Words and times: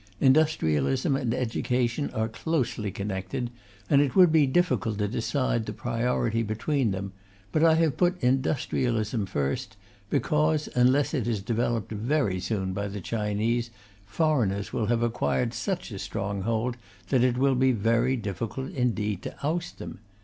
Industrialism 0.19 1.15
and 1.15 1.31
education 1.31 2.09
are 2.09 2.27
closely 2.27 2.89
connected, 2.89 3.51
and 3.87 4.01
it 4.01 4.15
would 4.15 4.31
be 4.31 4.47
difficult 4.47 4.97
to 4.97 5.07
decide 5.07 5.67
the 5.67 5.73
priority 5.73 6.41
between 6.41 6.89
them; 6.89 7.13
but 7.51 7.63
I 7.63 7.75
have 7.75 7.97
put 7.97 8.17
industrialism 8.23 9.27
first, 9.27 9.77
because, 10.09 10.67
unless 10.73 11.13
it 11.13 11.27
is 11.27 11.43
developed 11.43 11.91
very 11.91 12.39
soon 12.39 12.73
by 12.73 12.87
the 12.87 12.99
Chinese, 12.99 13.69
foreigners 14.07 14.73
will 14.73 14.87
have 14.87 15.03
acquired 15.03 15.53
such 15.53 15.91
a 15.91 15.99
strong 15.99 16.41
hold 16.41 16.77
that 17.09 17.23
it 17.23 17.37
will 17.37 17.53
be 17.53 17.71
very 17.71 18.17
difficult 18.17 18.71
indeed 18.71 19.21
to 19.21 19.35
oust 19.45 19.77
them. 19.77 19.99